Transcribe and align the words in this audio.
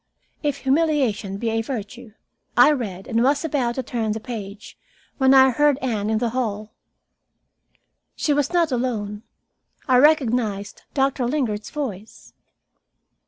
"If 0.41 0.57
humiliation 0.63 1.37
be 1.37 1.51
a 1.51 1.61
virtue" 1.61 2.13
I 2.67 2.71
read 2.71 3.07
and 3.07 3.21
was 3.21 3.45
about 3.45 3.75
to 3.75 3.83
turn 3.83 4.13
the 4.13 4.19
page, 4.19 4.75
when 5.19 5.31
I 5.31 5.51
heard 5.51 5.77
Anne 5.77 6.09
in 6.09 6.17
the 6.17 6.31
hall. 6.31 6.71
She 8.15 8.33
was 8.33 8.51
not 8.51 8.71
alone. 8.71 9.21
I 9.87 9.97
recognized 9.97 10.81
Doctor 10.95 11.27
Lingard's 11.27 11.69
voice. 11.69 12.33